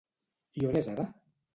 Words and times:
I 0.63 0.67
on 0.71 0.81
és 0.83 0.89
ara? 0.95 1.09